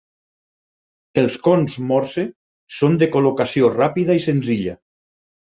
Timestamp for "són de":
2.79-3.09